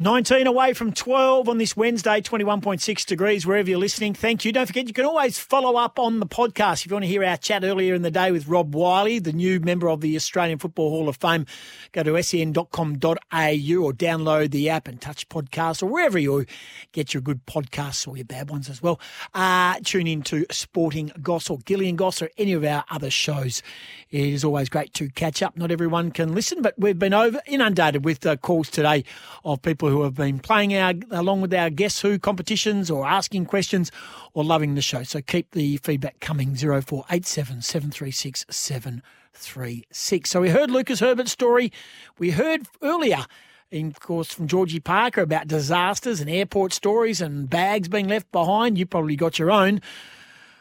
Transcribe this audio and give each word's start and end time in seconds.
19 0.00 0.46
away 0.46 0.74
from 0.74 0.92
12 0.92 1.48
on 1.48 1.58
this 1.58 1.76
Wednesday, 1.76 2.20
21.6 2.20 3.04
degrees, 3.04 3.44
wherever 3.44 3.68
you're 3.68 3.80
listening. 3.80 4.14
Thank 4.14 4.44
you. 4.44 4.52
Don't 4.52 4.66
forget, 4.66 4.86
you 4.86 4.92
can 4.94 5.04
always 5.04 5.40
follow 5.40 5.74
up 5.74 5.98
on 5.98 6.20
the 6.20 6.26
podcast. 6.26 6.84
If 6.84 6.86
you 6.86 6.94
want 6.94 7.02
to 7.02 7.08
hear 7.08 7.24
our 7.24 7.36
chat 7.36 7.64
earlier 7.64 7.96
in 7.96 8.02
the 8.02 8.10
day 8.12 8.30
with 8.30 8.46
Rob 8.46 8.76
Wiley, 8.76 9.18
the 9.18 9.32
new 9.32 9.58
member 9.58 9.90
of 9.90 10.00
the 10.00 10.14
Australian 10.14 10.60
Football 10.60 10.90
Hall 10.90 11.08
of 11.08 11.16
Fame, 11.16 11.46
go 11.90 12.04
to 12.04 12.22
sen.com.au 12.22 13.08
or 13.10 13.92
download 13.92 14.52
the 14.52 14.70
app 14.70 14.86
and 14.86 15.00
touch 15.00 15.28
podcast 15.28 15.82
or 15.82 15.86
wherever 15.86 16.16
you 16.16 16.46
get 16.92 17.12
your 17.12 17.20
good 17.20 17.44
podcasts 17.46 18.06
or 18.06 18.16
your 18.16 18.24
bad 18.24 18.50
ones 18.50 18.70
as 18.70 18.80
well. 18.80 19.00
Uh, 19.34 19.80
tune 19.82 20.06
in 20.06 20.22
to 20.22 20.46
Sporting 20.52 21.10
Goss 21.20 21.50
or 21.50 21.58
Gillian 21.66 21.96
Goss 21.96 22.22
or 22.22 22.30
any 22.38 22.52
of 22.52 22.62
our 22.62 22.84
other 22.88 23.10
shows. 23.10 23.64
It 24.10 24.20
is 24.20 24.44
always 24.44 24.68
great 24.68 24.94
to 24.94 25.08
catch 25.08 25.42
up. 25.42 25.56
Not 25.56 25.72
everyone 25.72 26.12
can 26.12 26.36
listen, 26.36 26.62
but 26.62 26.74
we've 26.78 27.00
been 27.00 27.14
over 27.14 27.40
inundated 27.48 28.04
with 28.04 28.24
uh, 28.24 28.36
calls 28.36 28.70
today 28.70 29.02
of 29.44 29.60
people 29.60 29.87
who 29.90 30.02
have 30.02 30.14
been 30.14 30.38
playing 30.38 30.74
our 30.74 30.94
along 31.10 31.40
with 31.40 31.52
our 31.54 31.70
Guess 31.70 32.00
Who 32.00 32.18
competitions 32.18 32.90
or 32.90 33.06
asking 33.06 33.46
questions 33.46 33.90
or 34.34 34.44
loving 34.44 34.74
the 34.74 34.82
show. 34.82 35.02
So 35.02 35.20
keep 35.20 35.50
the 35.52 35.78
feedback 35.78 36.20
coming 36.20 36.54
0487 36.54 37.62
736 37.62 38.46
736. 38.48 40.30
So 40.30 40.40
we 40.40 40.50
heard 40.50 40.70
Lucas 40.70 41.00
Herbert's 41.00 41.32
story. 41.32 41.72
We 42.18 42.30
heard 42.30 42.66
earlier 42.82 43.26
in, 43.70 43.88
of 43.88 44.00
course, 44.00 44.32
from 44.32 44.46
Georgie 44.46 44.80
Parker 44.80 45.20
about 45.20 45.48
disasters 45.48 46.20
and 46.20 46.30
airport 46.30 46.72
stories 46.72 47.20
and 47.20 47.48
bags 47.50 47.88
being 47.88 48.08
left 48.08 48.30
behind. 48.32 48.78
You 48.78 48.86
probably 48.86 49.16
got 49.16 49.38
your 49.38 49.50
own. 49.50 49.80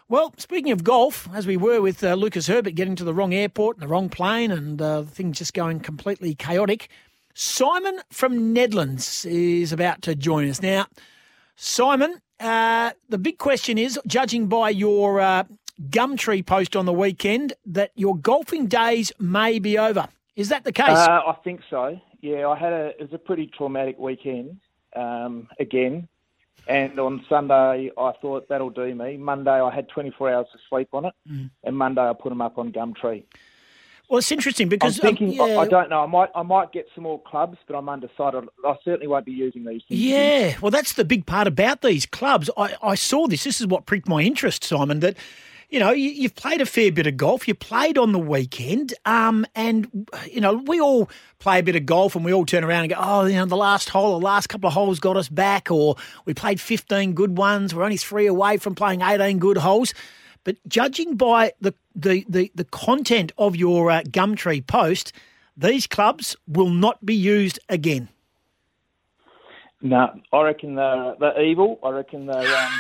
Well, 0.10 0.34
speaking 0.38 0.72
of 0.72 0.86
golf, 0.86 1.28
as 1.34 1.46
we 1.46 1.58
were 1.58 1.82
with 1.82 2.02
uh, 2.02 2.14
Lucas 2.14 2.48
Herbert 2.48 2.76
getting 2.76 2.96
to 2.96 3.04
the 3.04 3.14
wrong 3.14 3.34
airport 3.34 3.76
and 3.76 3.84
the 3.84 3.90
wrong 3.90 4.08
plane 4.08 4.52
and 4.52 4.82
uh, 4.82 5.04
things 5.04 5.38
just 5.38 5.54
going 5.54 5.82
completely 5.82 6.34
chaotic, 6.34 6.90
Simon 7.40 8.00
from 8.10 8.56
Nedlands 8.56 9.24
is 9.30 9.72
about 9.72 10.02
to 10.02 10.16
join 10.16 10.50
us. 10.50 10.60
Now, 10.60 10.88
Simon, 11.56 12.20
uh, 12.40 12.94
the 13.10 13.20
big 13.20 13.38
question 13.38 13.78
is 13.78 14.00
judging 14.08 14.48
by 14.48 14.72
your 14.72 15.20
uh, 15.22 15.44
Gumtree 15.92 16.44
post 16.44 16.76
on 16.76 16.88
the 16.88 16.94
weekend, 16.94 17.54
that 17.68 17.92
your 17.94 18.18
golfing 18.18 18.66
days 18.66 19.12
may 19.20 19.60
be 19.60 19.78
over. 19.78 20.08
Is 20.36 20.50
that 20.50 20.64
the 20.64 20.72
case? 20.72 20.90
Uh, 20.90 21.22
I 21.28 21.34
think 21.44 21.62
so. 21.70 22.02
Yeah, 22.22 22.48
I 22.48 22.58
had 22.58 22.74
a 22.74 22.86
it 23.00 23.02
was 23.02 23.14
a 23.14 23.20
pretty 23.20 23.46
traumatic 23.46 24.00
weekend 24.00 24.58
um, 24.96 25.48
again, 25.60 26.08
and 26.68 27.00
on 27.00 27.24
Sunday 27.30 27.92
I 27.96 28.12
thought 28.20 28.50
that'll 28.50 28.72
do 28.72 28.96
me. 28.96 29.16
Monday 29.18 29.62
I 29.62 29.70
had 29.70 29.90
24 29.90 30.34
hours 30.34 30.48
to 30.54 30.58
sleep 30.72 30.90
on 30.92 31.06
it, 31.06 31.14
Mm. 31.32 31.52
and 31.64 31.78
Monday 31.78 32.02
I 32.02 32.14
put 32.14 32.30
them 32.30 32.42
up 32.42 32.58
on 32.58 32.72
Gumtree. 32.72 33.26
Well, 34.10 34.20
it's 34.20 34.32
interesting 34.32 34.70
because 34.70 35.00
I'm 35.00 35.02
thinking 35.02 35.40
um, 35.40 35.46
I, 35.46 35.54
yeah, 35.54 35.60
I 35.60 35.68
don't 35.68 35.90
know. 35.90 36.02
I 36.02 36.06
might 36.06 36.30
I 36.34 36.42
might 36.42 36.72
get 36.72 36.88
some 36.96 37.04
more 37.04 37.22
clubs, 37.22 37.58
but 37.68 37.76
I'm 37.76 37.90
undecided. 37.90 38.48
I 38.66 38.76
certainly 38.86 39.08
won't 39.08 39.26
be 39.26 39.34
using 39.34 39.66
these. 39.66 39.82
Things 39.88 40.00
Yeah, 40.00 40.56
well, 40.62 40.72
that's 40.72 40.94
the 40.94 41.04
big 41.04 41.26
part 41.26 41.46
about 41.46 41.82
these 41.82 42.06
clubs. 42.06 42.50
I, 42.58 42.76
I 42.82 42.96
saw 42.96 43.28
this. 43.28 43.44
This 43.44 43.60
is 43.60 43.68
what 43.68 43.86
pricked 43.86 44.08
my 44.08 44.22
interest, 44.22 44.64
Simon. 44.64 45.02
That 45.02 45.18
you 45.70 45.80
know 45.80 45.92
you, 45.92 46.10
you've 46.10 46.36
played 46.36 46.62
a 46.62 46.66
fair 46.66 46.90
bit 46.90 47.06
of 47.06 47.18
golf. 47.18 47.50
You 47.50 47.54
played 47.54 47.98
on 47.98 48.14
the 48.14 48.20
weekend, 48.20 48.94
um, 49.06 49.46
and 49.56 50.08
you 50.32 50.40
know 50.40 50.54
we 50.54 50.80
all 50.80 51.10
play 51.40 51.60
a 51.60 51.64
bit 51.64 51.76
of 51.76 51.86
golf, 51.86 52.16
and 52.16 52.24
we 52.24 52.32
all 52.32 52.46
turn 52.46 52.64
around 52.64 52.84
and 52.84 52.94
go, 52.94 52.98
"Oh, 52.98 53.26
you 53.26 53.36
know, 53.36 53.46
the 53.46 53.58
last 53.58 53.90
hole, 53.90 54.18
the 54.18 54.26
last 54.26 54.48
couple 54.48 54.70
of 54.70 54.74
holes 54.74 55.02
got 55.02 55.18
us 55.18 55.28
back," 55.28 55.70
or 55.70 55.98
we 56.24 56.34
played 56.34 56.62
fifteen 56.62 57.12
good 57.12 57.38
ones. 57.38 57.76
We're 57.76 57.84
only 57.84 57.98
three 57.98 58.28
away 58.28 58.56
from 58.56 58.74
playing 58.74 59.02
eighteen 59.02 59.40
good 59.40 59.58
holes. 59.58 59.94
But 60.46 60.56
judging 60.66 61.18
by 61.18 61.52
the 61.60 61.74
the 61.98 62.26
the, 62.30 62.52
the 62.56 62.64
content 62.66 63.32
of 63.38 63.56
your 63.56 63.92
uh, 63.92 64.02
Gumtree 64.04 64.66
post, 64.66 65.12
these 65.58 65.88
clubs 65.88 66.36
will 66.48 66.70
not 66.70 67.06
be 67.06 67.16
used 67.16 67.60
again. 67.68 68.10
No, 69.82 70.10
I 70.34 70.42
reckon 70.42 70.76
they're, 70.76 71.16
they're 71.20 71.42
evil. 71.42 71.80
I 71.84 71.90
reckon 71.90 72.26
they're 72.26 72.38
um, 72.38 72.72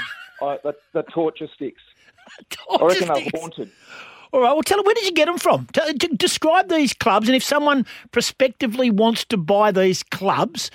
I, 0.41 0.57
the, 0.63 0.75
the 0.93 1.03
torture 1.03 1.47
sticks. 1.55 1.81
I 2.69 2.85
reckon 2.85 3.07
they're 3.07 3.41
haunted. 3.41 3.71
All 4.33 4.41
right. 4.41 4.53
Well, 4.53 4.63
tell 4.63 4.77
them 4.77 4.85
where 4.85 4.95
did 4.95 5.05
you 5.05 5.13
get 5.13 5.25
them 5.25 5.37
from? 5.37 5.67
T- 5.73 6.09
describe 6.15 6.69
these 6.69 6.93
clubs, 6.93 7.27
and 7.27 7.35
if 7.35 7.43
someone 7.43 7.85
prospectively 8.11 8.91
wants 8.91 9.25
to 9.25 9.37
buy 9.37 9.71
these 9.71 10.03
clubs, 10.03 10.69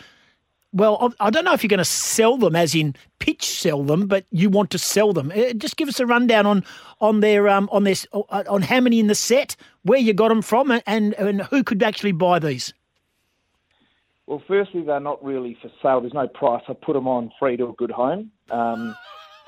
well, 0.72 1.12
I 1.20 1.30
don't 1.30 1.44
know 1.44 1.52
if 1.52 1.62
you're 1.62 1.68
going 1.68 1.78
to 1.78 1.84
sell 1.84 2.36
them, 2.36 2.56
as 2.56 2.74
in 2.74 2.94
pitch 3.18 3.44
sell 3.44 3.82
them, 3.82 4.06
but 4.06 4.24
you 4.30 4.48
want 4.48 4.70
to 4.70 4.78
sell 4.78 5.12
them. 5.12 5.30
Uh, 5.34 5.52
Just 5.52 5.76
give 5.76 5.88
us 5.88 6.00
a 6.00 6.06
rundown 6.06 6.46
on 6.46 6.64
on 7.00 7.20
their 7.20 7.48
um 7.48 7.68
on 7.72 7.84
their 7.84 7.92
s- 7.92 8.06
uh, 8.12 8.44
on 8.48 8.62
how 8.62 8.80
many 8.80 8.98
in 8.98 9.06
the 9.06 9.14
set, 9.14 9.54
where 9.82 9.98
you 9.98 10.12
got 10.14 10.28
them 10.28 10.42
from, 10.42 10.70
and 10.86 11.14
and 11.14 11.42
who 11.42 11.62
could 11.62 11.82
actually 11.82 12.12
buy 12.12 12.38
these. 12.38 12.72
Well, 14.26 14.42
firstly, 14.48 14.82
they're 14.82 15.00
not 15.00 15.22
really 15.22 15.58
for 15.60 15.70
sale. 15.82 16.00
There's 16.00 16.14
no 16.14 16.28
price. 16.28 16.62
I 16.68 16.72
put 16.74 16.94
them 16.94 17.08
on 17.08 17.32
free 17.38 17.56
to 17.58 17.68
a 17.68 17.72
good 17.74 17.90
home, 17.90 18.30
um, 18.50 18.96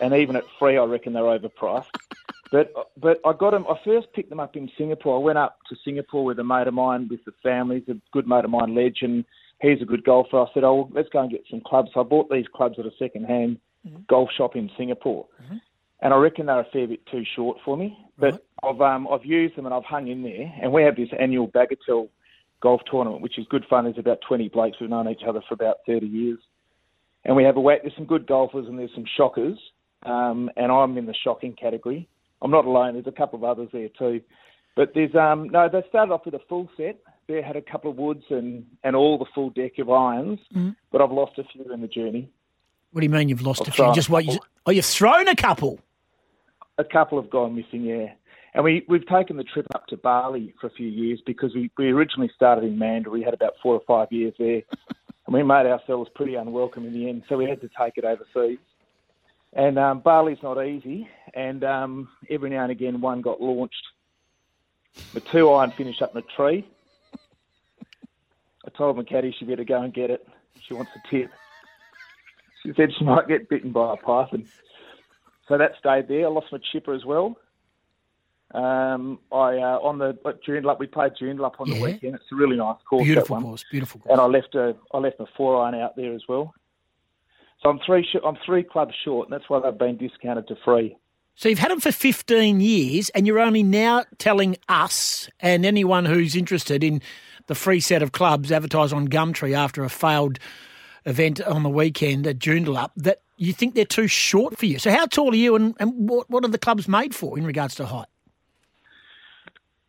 and 0.00 0.12
even 0.14 0.36
at 0.36 0.44
free, 0.58 0.76
I 0.76 0.84
reckon 0.84 1.12
they're 1.12 1.22
overpriced. 1.22 1.86
But 2.52 2.72
but 2.96 3.18
I 3.24 3.32
got 3.32 3.50
them. 3.50 3.66
I 3.68 3.74
first 3.84 4.12
picked 4.12 4.28
them 4.30 4.38
up 4.38 4.54
in 4.54 4.70
Singapore. 4.78 5.16
I 5.16 5.18
went 5.18 5.38
up 5.38 5.58
to 5.70 5.76
Singapore 5.84 6.24
with 6.24 6.38
a 6.38 6.44
mate 6.44 6.68
of 6.68 6.74
mine, 6.74 7.08
with 7.10 7.24
the 7.24 7.32
family, 7.42 7.82
He's 7.84 7.96
a 7.96 8.00
good 8.12 8.28
mate 8.28 8.44
of 8.44 8.50
mine, 8.50 8.76
Ledge, 8.76 8.98
and 9.00 9.24
he's 9.64 9.82
a 9.82 9.86
good 9.86 10.04
golfer. 10.04 10.38
I 10.38 10.46
said, 10.52 10.64
oh, 10.64 10.74
well, 10.74 10.90
let's 10.92 11.08
go 11.08 11.20
and 11.20 11.30
get 11.30 11.44
some 11.50 11.60
clubs. 11.60 11.90
So 11.94 12.00
I 12.00 12.02
bought 12.04 12.30
these 12.30 12.46
clubs 12.54 12.78
at 12.78 12.86
a 12.86 12.90
second-hand 12.98 13.58
golf 14.08 14.30
shop 14.36 14.56
in 14.56 14.70
Singapore, 14.76 15.26
and 16.00 16.12
I 16.12 16.16
reckon 16.16 16.46
they're 16.46 16.60
a 16.60 16.66
fair 16.72 16.86
bit 16.86 17.06
too 17.06 17.24
short 17.34 17.58
for 17.64 17.76
me. 17.76 17.98
But 18.18 18.44
I've 18.62 18.80
um, 18.80 19.08
I've 19.10 19.24
used 19.24 19.56
them 19.56 19.66
and 19.66 19.74
I've 19.74 19.84
hung 19.84 20.08
in 20.08 20.22
there. 20.22 20.52
And 20.60 20.72
we 20.72 20.82
have 20.82 20.96
this 20.96 21.08
annual 21.18 21.48
Bagatelle 21.48 22.08
golf 22.60 22.80
tournament, 22.90 23.22
which 23.22 23.38
is 23.38 23.46
good 23.50 23.64
fun. 23.68 23.84
There's 23.84 23.98
about 23.98 24.20
20 24.26 24.48
blokes 24.48 24.76
who've 24.78 24.90
known 24.90 25.08
each 25.08 25.22
other 25.26 25.40
for 25.48 25.54
about 25.54 25.78
30 25.86 26.06
years. 26.06 26.38
And 27.24 27.36
we 27.36 27.44
have 27.44 27.56
a 27.56 27.60
whack. 27.60 27.80
There's 27.82 27.94
some 27.96 28.06
good 28.06 28.26
golfers 28.26 28.66
and 28.68 28.78
there's 28.78 28.94
some 28.94 29.04
shockers. 29.16 29.58
Um, 30.04 30.50
and 30.56 30.70
I'm 30.70 30.96
in 30.98 31.06
the 31.06 31.14
shocking 31.24 31.54
category. 31.54 32.08
I'm 32.42 32.50
not 32.50 32.66
alone. 32.66 32.94
There's 32.94 33.06
a 33.06 33.12
couple 33.12 33.38
of 33.38 33.44
others 33.44 33.68
there 33.72 33.88
too. 33.98 34.20
But 34.76 34.92
there's 34.94 35.14
um 35.14 35.48
no. 35.48 35.68
They 35.68 35.82
started 35.88 36.12
off 36.12 36.24
with 36.24 36.34
a 36.34 36.40
full 36.48 36.68
set. 36.76 36.98
They 37.28 37.40
had 37.40 37.56
a 37.56 37.62
couple 37.62 37.90
of 37.90 37.96
woods 37.96 38.24
and 38.30 38.66
and 38.82 38.96
all 38.96 39.18
the 39.18 39.26
full 39.34 39.50
deck 39.50 39.78
of 39.78 39.90
irons. 39.90 40.40
But 40.90 41.00
I've 41.00 41.12
lost 41.12 41.38
a 41.38 41.44
few 41.44 41.72
in 41.72 41.80
the 41.80 41.88
journey. 41.88 42.28
What 42.92 43.00
do 43.00 43.06
you 43.06 43.10
mean 43.10 43.28
you've 43.28 43.42
lost 43.42 43.62
I've 43.62 43.68
a 43.68 43.72
few? 43.72 43.94
Just 43.94 44.10
what? 44.10 44.24
You, 44.24 44.38
oh, 44.66 44.70
you've 44.70 44.84
thrown 44.84 45.28
a 45.28 45.36
couple. 45.36 45.80
A 46.78 46.84
couple 46.84 47.20
have 47.20 47.30
gone 47.30 47.54
missing, 47.54 47.82
yeah. 47.82 48.12
And 48.54 48.62
we, 48.62 48.84
we've 48.88 49.06
taken 49.06 49.36
the 49.36 49.44
trip 49.44 49.66
up 49.74 49.86
to 49.88 49.96
Bali 49.96 50.54
for 50.60 50.68
a 50.68 50.70
few 50.70 50.86
years 50.86 51.20
because 51.26 51.54
we, 51.54 51.70
we 51.76 51.90
originally 51.90 52.30
started 52.34 52.64
in 52.64 52.76
Mandurah. 52.76 53.10
We 53.10 53.22
had 53.22 53.34
about 53.34 53.54
four 53.60 53.74
or 53.74 53.82
five 53.86 54.12
years 54.12 54.32
there. 54.38 54.62
And 55.26 55.34
we 55.34 55.42
made 55.42 55.66
ourselves 55.66 56.10
pretty 56.14 56.34
unwelcome 56.34 56.86
in 56.86 56.92
the 56.92 57.08
end, 57.08 57.22
so 57.28 57.36
we 57.36 57.48
had 57.48 57.60
to 57.62 57.70
take 57.80 57.94
it 57.96 58.04
overseas. 58.04 58.58
And 59.54 59.78
um, 59.78 60.00
Bali's 60.00 60.42
not 60.42 60.62
easy, 60.62 61.08
and 61.32 61.64
um, 61.64 62.08
every 62.28 62.50
now 62.50 62.62
and 62.64 62.72
again 62.72 63.00
one 63.00 63.22
got 63.22 63.40
launched. 63.40 63.74
The 65.14 65.20
two 65.32 65.50
iron 65.50 65.72
finished 65.76 66.02
up 66.02 66.12
in 66.14 66.18
a 66.22 66.36
tree. 66.36 66.66
I 68.66 68.70
told 68.76 68.96
my 68.96 69.04
caddy 69.04 69.34
she 69.38 69.44
better 69.44 69.64
go 69.64 69.82
and 69.82 69.92
get 69.92 70.10
it. 70.10 70.26
She 70.66 70.74
wants 70.74 70.90
a 70.96 71.10
tip. 71.10 71.30
She 72.62 72.72
said 72.76 72.90
she 72.98 73.04
might 73.04 73.28
get 73.28 73.48
bitten 73.48 73.72
by 73.72 73.94
a 73.94 73.96
python. 73.96 74.46
So 75.48 75.58
that 75.58 75.72
stayed 75.78 76.08
there. 76.08 76.26
I 76.26 76.30
lost 76.30 76.46
my 76.50 76.58
chipper 76.72 76.94
as 76.94 77.04
well. 77.04 77.36
Um, 78.54 79.18
I 79.32 79.56
uh, 79.58 79.78
on 79.82 79.98
the 79.98 80.16
at 80.26 80.42
Joondalup, 80.44 80.78
we 80.78 80.86
played 80.86 81.12
Joondalup 81.20 81.54
on 81.58 81.68
the 81.68 81.80
weekend. 81.80 82.14
It's 82.14 82.24
a 82.32 82.36
really 82.36 82.56
nice 82.56 82.76
course. 82.88 83.02
that 83.02 83.06
Beautiful 83.06 83.34
one. 83.34 83.42
course. 83.42 83.64
Beautiful 83.70 84.00
course. 84.00 84.12
And 84.12 84.20
I 84.20 84.24
left 84.26 84.54
a 84.54 84.76
I 84.92 84.98
left 84.98 85.18
my 85.18 85.26
four 85.36 85.62
iron 85.62 85.74
out 85.74 85.96
there 85.96 86.14
as 86.14 86.22
well. 86.28 86.54
So 87.62 87.68
I'm 87.68 87.80
three 87.84 88.04
sh- 88.04 88.22
I'm 88.24 88.36
three 88.46 88.62
clubs 88.62 88.94
short, 89.04 89.28
and 89.28 89.32
that's 89.32 89.48
why 89.50 89.60
they've 89.60 89.76
been 89.76 89.96
discounted 89.96 90.46
to 90.48 90.56
free. 90.64 90.96
So 91.36 91.48
you've 91.48 91.58
had 91.58 91.70
them 91.70 91.80
for 91.80 91.90
15 91.92 92.60
years, 92.60 93.10
and 93.10 93.26
you're 93.26 93.40
only 93.40 93.62
now 93.62 94.04
telling 94.18 94.56
us 94.68 95.28
and 95.40 95.66
anyone 95.66 96.04
who's 96.04 96.36
interested 96.36 96.84
in 96.84 97.02
the 97.46 97.54
free 97.54 97.80
set 97.80 98.02
of 98.02 98.12
clubs 98.12 98.52
advertised 98.52 98.92
on 98.94 99.08
Gumtree 99.08 99.54
after 99.54 99.84
a 99.84 99.90
failed 99.90 100.38
event 101.04 101.40
on 101.42 101.62
the 101.62 101.68
weekend 101.68 102.26
at 102.26 102.38
Joondalup 102.38 102.90
that 102.96 103.20
you 103.36 103.52
think 103.52 103.74
they're 103.74 103.84
too 103.84 104.06
short 104.06 104.56
for 104.56 104.66
you. 104.66 104.78
So 104.78 104.90
how 104.90 105.06
tall 105.06 105.32
are 105.32 105.36
you, 105.36 105.56
and, 105.56 105.74
and 105.80 106.08
what 106.08 106.30
what 106.30 106.44
are 106.44 106.48
the 106.48 106.58
clubs 106.58 106.86
made 106.86 107.14
for 107.14 107.36
in 107.36 107.44
regards 107.44 107.74
to 107.76 107.84
height? 107.86 108.06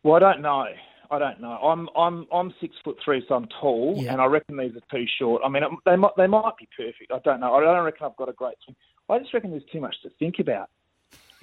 Well, 0.03 0.15
I 0.15 0.19
don't 0.19 0.41
know. 0.41 0.65
I 1.11 1.19
don't 1.19 1.39
know. 1.39 1.51
I'm 1.51 1.87
I'm 1.95 2.25
I'm 2.33 2.53
six 2.59 2.75
foot 2.83 2.97
three, 3.05 3.23
so 3.27 3.35
I'm 3.35 3.47
tall, 3.61 3.95
Yeah. 3.99 4.11
and 4.11 4.19
I 4.21 4.25
reckon 4.25 4.57
these 4.57 4.71
are 4.75 4.81
too 4.97 5.05
short. 5.19 5.43
I 5.45 5.49
mean, 5.49 5.61
it- 5.63 5.69
they 5.85 5.95
might 5.95 6.11
they 6.17 6.27
might 6.27 6.57
be 6.57 6.67
perfect. 6.75 7.11
I 7.13 7.19
don't 7.19 7.39
know. 7.39 7.53
I 7.53 7.61
don't 7.61 7.85
reckon 7.85 8.07
I've 8.07 8.17
got 8.17 8.29
a 8.29 8.33
great 8.33 8.55
swing. 8.65 8.75
I 9.09 9.19
just 9.19 9.33
reckon 9.33 9.51
there's 9.51 9.63
too 9.71 9.79
much 9.79 9.95
to 10.01 10.09
think 10.17 10.39
about. 10.39 10.69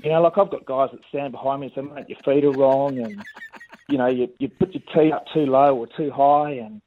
You 0.02 0.10
know, 0.10 0.22
like 0.22 0.36
I've 0.36 0.50
got 0.50 0.66
guys 0.66 0.90
that 0.92 1.00
stand 1.08 1.32
behind 1.32 1.60
me 1.60 1.72
and 1.74 1.74
say, 1.74 1.94
"Mate, 1.94 2.08
your 2.08 2.18
feet 2.24 2.44
are 2.44 2.58
wrong," 2.58 2.98
and 2.98 3.24
you 3.88 3.98
know, 3.98 4.08
you 4.08 4.28
you 4.38 4.48
put 4.48 4.74
your 4.74 4.82
tee 4.94 5.12
up 5.12 5.24
too 5.32 5.46
low 5.46 5.76
or 5.76 5.86
too 5.86 6.10
high, 6.10 6.52
and 6.52 6.80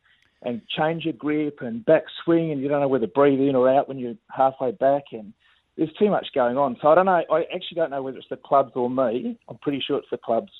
and 0.44 0.62
change 0.68 1.06
your 1.06 1.14
grip 1.14 1.60
and 1.62 1.86
back 1.86 2.04
swing, 2.24 2.52
and 2.52 2.62
you 2.62 2.68
don't 2.68 2.82
know 2.82 2.88
whether 2.88 3.08
to 3.08 3.12
breathe 3.12 3.40
in 3.40 3.56
or 3.56 3.70
out 3.70 3.88
when 3.88 3.98
you're 3.98 4.16
halfway 4.30 4.72
back, 4.72 5.04
and 5.12 5.34
there's 5.78 5.94
too 5.94 6.10
much 6.10 6.28
going 6.36 6.58
on. 6.58 6.78
So 6.82 6.90
I 6.90 6.96
don't 6.96 7.06
know. 7.06 7.24
I 7.32 7.44
actually 7.54 7.76
don't 7.76 7.92
know 7.92 8.02
whether 8.02 8.18
it's 8.18 8.30
the 8.30 8.38
clubs 8.38 8.72
or 8.76 8.90
me. 8.90 9.38
I'm 9.48 9.58
pretty 9.60 9.84
sure 9.86 9.98
it's 9.98 10.10
the 10.12 10.18
clubs. 10.18 10.52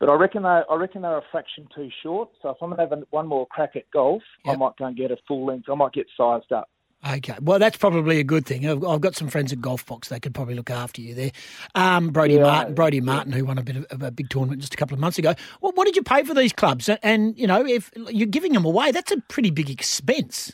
But 0.00 0.08
I 0.08 0.14
reckon 0.14 0.42
they, 0.42 0.62
I 0.68 0.74
reckon 0.76 1.02
they're 1.02 1.18
a 1.18 1.22
fraction 1.30 1.68
too 1.74 1.88
short. 2.02 2.30
So 2.40 2.50
if 2.50 2.56
I'm 2.62 2.72
having 2.72 3.04
one 3.10 3.26
more 3.26 3.46
crack 3.46 3.76
at 3.76 3.90
golf, 3.92 4.22
I 4.46 4.56
might 4.56 4.76
go 4.78 4.86
and 4.86 4.96
get 4.96 5.10
a 5.10 5.16
full 5.28 5.44
length. 5.44 5.68
I 5.70 5.74
might 5.74 5.92
get 5.92 6.06
sized 6.16 6.52
up. 6.52 6.70
Okay, 7.08 7.34
well 7.40 7.58
that's 7.58 7.78
probably 7.78 8.18
a 8.18 8.24
good 8.24 8.44
thing. 8.44 8.68
I've, 8.68 8.84
I've 8.84 9.00
got 9.00 9.16
some 9.16 9.28
friends 9.28 9.52
at 9.52 9.60
Golf 9.60 9.86
Box; 9.86 10.10
they 10.10 10.20
could 10.20 10.34
probably 10.34 10.54
look 10.54 10.68
after 10.68 11.00
you 11.00 11.14
there. 11.14 11.30
Um, 11.74 12.10
Brody 12.10 12.34
Yeah, 12.34 12.42
Martin, 12.42 12.74
Brody 12.74 13.00
Martin, 13.00 13.32
who 13.32 13.46
won 13.46 13.56
a 13.56 13.62
bit 13.62 13.76
of 13.90 14.02
a 14.02 14.10
big 14.10 14.28
tournament 14.28 14.60
just 14.60 14.74
a 14.74 14.76
couple 14.76 14.94
of 14.94 15.00
months 15.00 15.18
ago. 15.18 15.34
Well, 15.62 15.72
what 15.74 15.86
did 15.86 15.96
you 15.96 16.02
pay 16.02 16.24
for 16.24 16.34
these 16.34 16.52
clubs? 16.52 16.90
And, 17.02 17.38
you 17.38 17.46
know, 17.46 17.66
if 17.66 17.90
you're 17.94 18.26
giving 18.26 18.52
them 18.52 18.66
away, 18.66 18.90
that's 18.90 19.12
a 19.12 19.20
pretty 19.28 19.50
big 19.50 19.70
expense. 19.70 20.52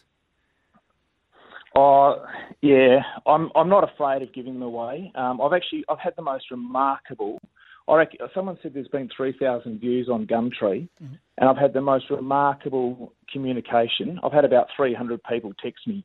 Oh, 1.75 2.25
yeah. 2.63 3.01
I'm 3.27 3.51
I'm 3.55 3.69
not 3.69 3.85
afraid 3.85 4.23
of 4.23 4.33
giving 4.33 4.55
them 4.55 4.63
away. 4.63 5.13
Um, 5.15 5.41
I've 5.41 5.53
actually 5.53 5.85
I've 5.89 5.99
had 5.99 6.15
the 6.17 6.23
most 6.23 6.51
remarkable. 6.51 7.41
I 7.89 7.97
reckon 7.97 8.19
someone 8.35 8.59
said 8.63 8.73
there's 8.73 8.89
been 8.89 9.09
three 9.15 9.37
thousand 9.39 9.81
views 9.81 10.09
on 10.09 10.27
Gumtree, 10.27 10.89
and 11.01 11.49
I've 11.49 11.59
had 11.59 11.73
the 11.73 11.81
most 11.81 12.09
remarkable 12.09 13.13
communication. 13.33 14.19
I've 14.23 14.33
had 14.33 14.45
about 14.45 14.69
three 14.77 14.95
hundred 14.95 15.21
people 15.25 15.53
text 15.63 15.87
me, 15.87 16.05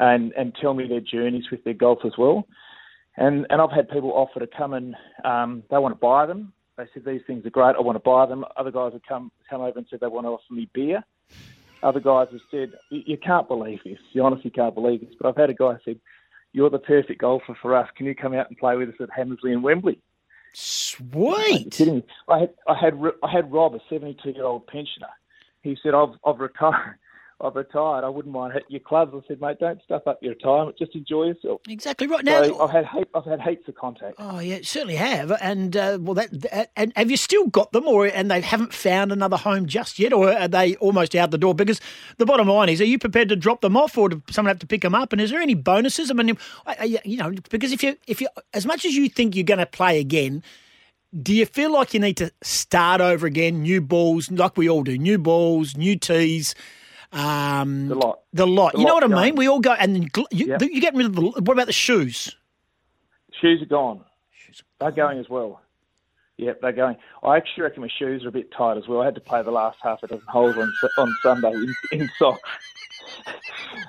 and 0.00 0.32
and 0.32 0.54
tell 0.60 0.74
me 0.74 0.88
their 0.88 1.00
journeys 1.00 1.44
with 1.50 1.62
their 1.62 1.74
golf 1.74 2.00
as 2.04 2.12
well. 2.18 2.48
And 3.16 3.46
and 3.50 3.60
I've 3.60 3.70
had 3.70 3.88
people 3.88 4.12
offer 4.12 4.40
to 4.40 4.48
come 4.48 4.74
and 4.74 4.96
um, 5.24 5.62
they 5.70 5.78
want 5.78 5.94
to 5.94 6.00
buy 6.00 6.26
them. 6.26 6.52
They 6.76 6.84
said 6.92 7.04
these 7.04 7.20
things 7.26 7.46
are 7.46 7.50
great. 7.50 7.76
I 7.76 7.80
want 7.80 7.96
to 7.96 8.00
buy 8.00 8.26
them. 8.26 8.44
Other 8.56 8.72
guys 8.72 8.94
have 8.94 9.02
come 9.08 9.30
come 9.48 9.60
over 9.60 9.78
and 9.78 9.86
said 9.88 10.00
they 10.00 10.06
want 10.08 10.24
to 10.24 10.30
offer 10.30 10.52
me 10.52 10.68
beer. 10.72 11.04
Other 11.82 12.00
guys 12.00 12.28
have 12.32 12.40
said, 12.50 12.72
you, 12.90 13.16
can't 13.16 13.48
believe 13.48 13.78
this. 13.84 13.98
You 14.12 14.22
honestly 14.22 14.50
can't 14.50 14.74
believe 14.74 15.00
this. 15.00 15.14
But 15.18 15.28
I've 15.28 15.36
had 15.36 15.48
a 15.48 15.54
guy 15.54 15.76
say, 15.84 15.96
you're 16.52 16.68
the 16.68 16.78
perfect 16.78 17.20
golfer 17.20 17.56
for 17.62 17.74
us. 17.74 17.88
Can 17.96 18.04
you 18.04 18.14
come 18.14 18.34
out 18.34 18.48
and 18.50 18.58
play 18.58 18.76
with 18.76 18.90
us 18.90 18.96
at 19.00 19.08
Hamersley 19.16 19.52
and 19.52 19.62
Wembley? 19.62 19.98
Sweet. 20.52 21.80
I 22.28 22.40
had, 22.40 22.50
I 22.68 22.74
had, 22.74 23.00
I 23.22 23.30
had 23.30 23.50
Rob, 23.50 23.74
a 23.74 23.80
72 23.88 24.30
year 24.30 24.44
old 24.44 24.66
pensioner. 24.66 25.08
He 25.62 25.76
said, 25.82 25.94
I've, 25.94 26.10
I've 26.24 26.40
retired. 26.40 26.98
I've 27.42 27.56
retired. 27.56 28.04
I 28.04 28.08
wouldn't 28.08 28.34
mind 28.34 28.52
hitting 28.52 28.70
your 28.70 28.80
clubs. 28.80 29.12
I 29.14 29.26
said, 29.26 29.40
mate, 29.40 29.58
don't 29.58 29.82
stuff 29.82 30.02
up 30.06 30.18
your 30.22 30.34
retirement. 30.34 30.76
Just 30.78 30.94
enjoy 30.94 31.24
yourself. 31.24 31.62
Exactly 31.68 32.06
right. 32.06 32.22
Now, 32.24 32.44
so 32.44 32.60
I've 32.60 32.70
had, 32.70 32.86
heap, 32.86 33.08
I've 33.14 33.24
had 33.24 33.40
heaps 33.40 33.66
of 33.68 33.74
contact. 33.76 34.16
Oh 34.18 34.38
yeah, 34.40 34.58
certainly 34.62 34.96
have. 34.96 35.32
And 35.40 35.76
uh, 35.76 35.98
well, 36.00 36.14
that, 36.14 36.28
that 36.42 36.70
and 36.76 36.92
have 36.96 37.10
you 37.10 37.16
still 37.16 37.46
got 37.46 37.72
them, 37.72 37.86
or 37.86 38.06
and 38.06 38.30
they 38.30 38.40
haven't 38.40 38.74
found 38.74 39.10
another 39.10 39.36
home 39.36 39.66
just 39.66 39.98
yet, 39.98 40.12
or 40.12 40.32
are 40.32 40.48
they 40.48 40.76
almost 40.76 41.14
out 41.14 41.30
the 41.30 41.38
door? 41.38 41.54
Because 41.54 41.80
the 42.18 42.26
bottom 42.26 42.48
line 42.48 42.68
is, 42.68 42.80
are 42.80 42.84
you 42.84 42.98
prepared 42.98 43.30
to 43.30 43.36
drop 43.36 43.62
them 43.62 43.76
off, 43.76 43.96
or 43.96 44.10
does 44.10 44.20
someone 44.30 44.50
have 44.50 44.58
to 44.60 44.66
pick 44.66 44.82
them 44.82 44.94
up? 44.94 45.12
And 45.12 45.20
is 45.20 45.30
there 45.30 45.40
any 45.40 45.54
bonuses? 45.54 46.10
I 46.10 46.14
mean, 46.14 46.36
you 47.04 47.16
know, 47.16 47.32
because 47.48 47.72
if 47.72 47.82
you 47.82 47.96
if 48.06 48.20
you 48.20 48.28
as 48.52 48.66
much 48.66 48.84
as 48.84 48.94
you 48.94 49.08
think 49.08 49.34
you're 49.34 49.44
going 49.44 49.58
to 49.58 49.66
play 49.66 49.98
again. 49.98 50.42
Do 51.20 51.34
you 51.34 51.44
feel 51.44 51.72
like 51.72 51.92
you 51.92 51.98
need 51.98 52.16
to 52.18 52.30
start 52.40 53.00
over 53.00 53.26
again, 53.26 53.62
new 53.62 53.80
balls, 53.80 54.30
like 54.30 54.56
we 54.56 54.70
all 54.70 54.84
do, 54.84 54.96
new 54.96 55.18
balls, 55.18 55.76
new 55.76 55.96
tees, 55.96 56.54
um, 57.12 57.88
The 57.88 57.94
lot. 57.94 58.20
the 58.32 58.46
lot? 58.46 58.72
The 58.72 58.80
you 58.80 58.86
know 58.86 58.94
what 58.94 59.04
I 59.04 59.08
mean? 59.08 59.16
going. 59.16 59.34
We 59.36 59.48
all 59.48 59.60
go, 59.60 59.72
and 59.72 59.94
then 59.94 60.08
gl- 60.08 60.26
you, 60.30 60.46
Yep. 60.48 60.62
you 60.62 60.80
get 60.80 60.94
rid 60.94 61.06
of 61.06 61.14
the. 61.14 61.20
What 61.22 61.48
about 61.50 61.66
the 61.66 61.72
shoes? 61.72 62.34
Shoes 63.40 63.62
are 63.62 63.66
gone. 63.66 64.04
They're 64.80 64.90
going 64.90 65.18
as 65.18 65.28
well. 65.28 65.60
Yep, 66.38 66.60
they're 66.62 66.72
going. 66.72 66.96
I 67.22 67.36
actually 67.36 67.64
reckon 67.64 67.82
my 67.82 67.88
shoes 67.98 68.24
are 68.24 68.28
a 68.28 68.32
bit 68.32 68.50
tight 68.56 68.78
as 68.78 68.88
well. 68.88 69.02
I 69.02 69.04
had 69.04 69.14
to 69.14 69.20
play 69.20 69.42
the 69.42 69.50
last 69.50 69.78
half 69.82 70.02
a 70.02 70.06
dozen 70.06 70.24
holes 70.28 70.56
on 70.56 70.72
on 70.98 71.14
Sunday 71.22 71.52
in, 71.52 71.74
in 71.92 72.10
socks. 72.18 72.40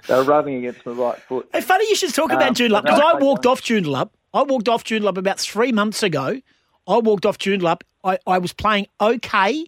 they 0.07 0.15
were 0.15 0.23
rubbing 0.23 0.55
against 0.57 0.85
my 0.85 0.91
right 0.91 1.19
foot. 1.23 1.47
Hey, 1.53 1.61
funny 1.61 1.87
you 1.89 1.95
should 1.95 2.13
talk 2.13 2.31
about 2.31 2.49
Um, 2.49 2.53
Joondalup 2.53 2.83
because 2.83 2.99
I 2.99 3.11
I 3.11 3.19
walked 3.19 3.45
off 3.45 3.61
Joondalup. 3.61 4.09
I 4.33 4.43
walked 4.43 4.67
off 4.69 4.83
Joondalup 4.83 5.17
about 5.17 5.39
three 5.39 5.71
months 5.71 6.03
ago. 6.03 6.41
I 6.87 6.97
walked 6.97 7.25
off 7.25 7.37
Joondalup. 7.37 7.81
I, 8.03 8.17
I 8.27 8.37
was 8.37 8.51
playing 8.53 8.87
okay. 8.99 9.65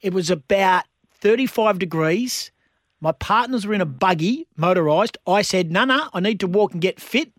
It 0.00 0.14
was 0.14 0.30
about 0.30 0.84
35 1.20 1.78
degrees. 1.78 2.50
My 3.00 3.12
partners 3.12 3.66
were 3.66 3.74
in 3.74 3.80
a 3.80 3.86
buggy, 3.86 4.46
motorised. 4.58 5.16
I 5.26 5.42
said, 5.42 5.70
no, 5.70 5.84
no, 5.84 6.08
I 6.12 6.20
need 6.20 6.40
to 6.40 6.46
walk 6.46 6.72
and 6.72 6.80
get 6.80 7.00
fit. 7.00 7.32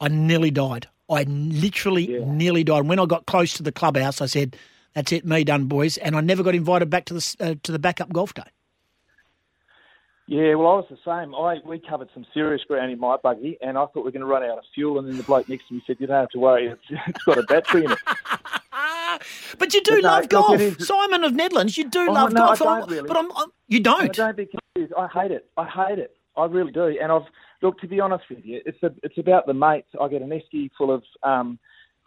I 0.00 0.08
nearly 0.08 0.50
died. 0.50 0.88
I 1.08 1.22
literally 1.22 2.08
nearly 2.08 2.64
died. 2.64 2.88
When 2.88 2.98
I 2.98 3.06
got 3.06 3.26
close 3.26 3.54
to 3.54 3.62
the 3.62 3.72
clubhouse, 3.72 4.20
I 4.20 4.26
said, 4.26 4.56
that's 4.94 5.12
it, 5.12 5.24
me 5.24 5.44
done, 5.44 5.66
boys. 5.66 5.98
And 5.98 6.16
I 6.16 6.20
never 6.20 6.42
got 6.42 6.54
invited 6.54 6.90
back 6.90 7.04
to 7.06 7.14
the, 7.14 7.36
uh, 7.40 7.54
to 7.62 7.70
the 7.70 7.78
backup 7.78 8.12
golf 8.12 8.34
day. 8.34 8.42
Yeah, 10.26 10.54
well, 10.54 10.68
I 10.68 10.74
was 10.74 10.86
the 10.90 10.98
same. 11.04 11.36
I 11.36 11.58
we 11.64 11.78
covered 11.78 12.08
some 12.12 12.26
serious 12.34 12.60
ground 12.64 12.90
in 12.90 12.98
my 12.98 13.16
buggy, 13.16 13.58
and 13.60 13.78
I 13.78 13.82
thought 13.82 13.96
we 13.96 14.02
were 14.02 14.10
going 14.10 14.22
to 14.22 14.26
run 14.26 14.42
out 14.42 14.58
of 14.58 14.64
fuel. 14.74 14.98
And 14.98 15.06
then 15.06 15.16
the 15.16 15.22
bloke 15.22 15.48
next 15.48 15.68
to 15.68 15.74
me 15.74 15.82
said, 15.86 15.98
"You 16.00 16.08
don't 16.08 16.16
have 16.16 16.30
to 16.30 16.40
worry. 16.40 16.66
It's, 16.66 16.82
it's 17.06 17.22
got 17.22 17.38
a 17.38 17.44
battery 17.44 17.84
in 17.84 17.92
it." 17.92 17.98
But 19.58 19.74
you 19.74 19.82
do 19.82 20.00
no, 20.00 20.08
love 20.08 20.28
golf. 20.28 20.60
Simon 20.80 21.24
of 21.24 21.32
Nedlands. 21.32 21.76
you 21.76 21.88
do 21.88 22.06
Oh, 22.08 22.12
love 22.12 22.32
no, 22.32 22.44
I 22.48 22.56
golf. 22.56 22.58
don't 22.58 22.90
really. 22.90 23.08
But 23.08 23.16
I'm, 23.16 23.30
I'm, 23.36 23.48
you 23.68 23.80
don't. 23.80 24.12
don't 24.14 24.36
be 24.36 24.46
confused. 24.46 24.92
I 24.98 25.08
hate 25.08 25.30
it. 25.30 25.48
I 25.56 25.64
hate 25.66 25.98
it. 25.98 26.16
I 26.36 26.44
really 26.46 26.72
do. 26.72 26.96
And 27.00 27.10
I've 27.10 27.22
look 27.62 27.78
to 27.80 27.88
be 27.88 28.00
honest 28.00 28.24
with 28.28 28.44
you, 28.44 28.60
it's 28.66 28.82
a, 28.82 28.90
it's 29.02 29.16
about 29.18 29.46
the 29.46 29.54
mates. 29.54 29.88
I 30.00 30.08
get 30.08 30.22
an 30.22 30.30
esky 30.30 30.70
full 30.76 30.92
of 30.92 31.02
um, 31.22 31.58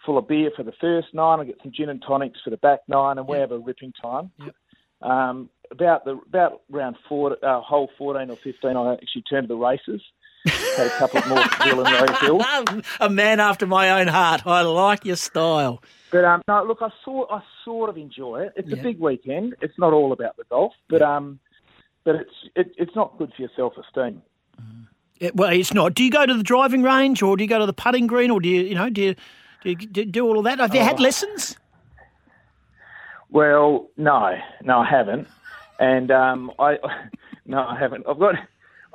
full 0.05 0.17
of 0.17 0.27
beer 0.27 0.51
for 0.55 0.63
the 0.63 0.73
first 0.79 1.07
nine. 1.13 1.39
I 1.39 1.45
get 1.45 1.57
some 1.63 1.71
gin 1.75 1.89
and 1.89 2.01
tonics 2.05 2.39
for 2.43 2.49
the 2.51 2.57
back 2.57 2.81
nine, 2.87 3.17
and 3.17 3.27
we 3.27 3.37
have 3.37 3.51
a 3.51 3.57
ripping 3.59 3.93
time. 4.01 4.31
Yep. 4.39 4.55
Um, 5.01 5.49
about 5.71 6.05
the 6.05 6.19
about 6.27 6.61
round 6.69 6.97
four, 7.07 7.37
uh, 7.43 7.61
hole 7.61 7.89
fourteen 7.97 8.29
or 8.29 8.35
fifteen, 8.37 8.75
I 8.77 8.93
actually 8.93 9.23
turn 9.23 9.43
to 9.43 9.47
the 9.47 9.55
races. 9.55 10.01
Had 10.45 10.87
a 10.87 10.89
couple 10.91 11.21
more 11.27 11.43
Rosehill. 11.83 12.41
a 13.01 13.09
man 13.09 13.39
after 13.39 13.67
my 13.67 13.99
own 13.99 14.07
heart. 14.07 14.41
I 14.45 14.61
like 14.61 15.03
your 15.05 15.15
style. 15.17 15.83
But 16.11 16.23
um, 16.25 16.41
no, 16.47 16.63
look, 16.63 16.79
I 16.81 16.89
sort 17.03 17.29
I 17.31 17.41
sort 17.65 17.89
of 17.89 17.97
enjoy 17.97 18.43
it. 18.43 18.53
It's 18.55 18.69
Yeah. 18.69 18.77
a 18.77 18.83
big 18.83 18.99
weekend. 18.99 19.55
It's 19.61 19.77
not 19.77 19.93
all 19.93 20.11
about 20.13 20.37
the 20.37 20.43
golf, 20.49 20.73
but 20.87 21.01
um, 21.01 21.39
but 22.05 22.15
it's 22.15 22.31
it, 22.55 22.71
it's 22.77 22.95
not 22.95 23.17
good 23.17 23.31
for 23.35 23.41
your 23.41 23.51
self 23.55 23.73
esteem. 23.77 24.21
It- 25.19 25.35
well, 25.35 25.51
it's 25.51 25.73
not. 25.73 25.93
Do 25.93 26.03
you 26.03 26.09
go 26.11 26.25
to 26.25 26.33
the 26.33 26.43
driving 26.43 26.81
range, 26.83 27.21
or 27.21 27.35
do 27.37 27.43
you 27.43 27.49
go 27.49 27.59
to 27.59 27.65
the 27.65 27.73
putting 27.73 28.07
green, 28.07 28.31
or 28.31 28.39
do 28.39 28.47
you, 28.49 28.61
you 28.61 28.75
know, 28.75 28.89
do 28.89 29.01
you 29.01 29.15
do, 29.63 29.69
you, 29.71 29.75
do, 29.75 30.05
do 30.05 30.25
all 30.25 30.37
of 30.39 30.45
that? 30.45 30.59
Have 30.59 30.73
you 30.73 30.79
Oh. 30.81 30.85
had 30.85 30.99
lessons? 31.01 31.57
Well, 33.29 33.89
no, 33.97 34.35
no, 34.63 34.79
I 34.79 34.85
haven't, 34.89 35.27
and 35.79 36.09
um, 36.11 36.51
I 36.57 36.77
no, 37.45 37.59
I 37.59 37.77
haven't. 37.77 38.05
I've 38.09 38.17
got 38.19 38.35